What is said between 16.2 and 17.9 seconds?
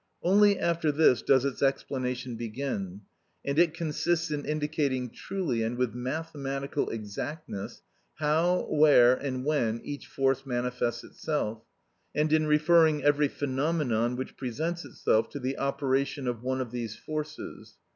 of one of these forces.